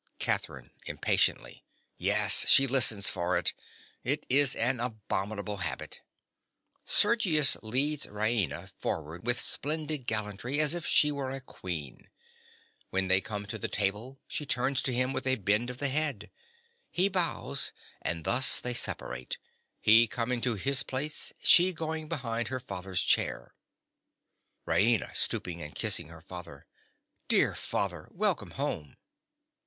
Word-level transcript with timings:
CATHERINE. 0.17 0.71
(impatiently). 0.87 1.63
Yes: 1.95 2.49
she 2.49 2.65
listens 2.65 3.07
for 3.07 3.37
it. 3.37 3.53
It 4.03 4.25
is 4.29 4.55
an 4.55 4.79
abominable 4.79 5.57
habit. 5.57 6.01
(_Sergius 6.87 7.55
leads 7.61 8.07
Raina 8.07 8.71
forward 8.79 9.27
with 9.27 9.39
splendid 9.39 10.07
gallantry, 10.07 10.59
as 10.59 10.73
if 10.73 10.87
she 10.87 11.11
were 11.11 11.29
a 11.29 11.39
queen. 11.39 12.09
When 12.89 13.09
they 13.09 13.21
come 13.21 13.45
to 13.45 13.59
the 13.59 13.67
table, 13.67 14.19
she 14.27 14.43
turns 14.43 14.81
to 14.81 14.91
him 14.91 15.13
with 15.13 15.27
a 15.27 15.35
bend 15.35 15.69
of 15.69 15.77
the 15.77 15.89
head; 15.89 16.31
he 16.89 17.07
bows; 17.07 17.71
and 18.01 18.23
thus 18.23 18.59
they 18.59 18.73
separate, 18.73 19.37
he 19.79 20.07
coming 20.07 20.41
to 20.41 20.55
his 20.55 20.81
place, 20.81 21.31
and 21.37 21.47
she 21.47 21.73
going 21.73 22.09
behind 22.09 22.47
her 22.47 22.59
father's 22.59 23.03
chair._) 23.03 23.51
RAINA. 24.65 25.15
(stooping 25.15 25.61
and 25.61 25.75
kissing 25.75 26.07
her 26.07 26.21
father). 26.21 26.65
Dear 27.27 27.53
father! 27.53 28.07
Welcome 28.09 28.49
home! 28.57 28.97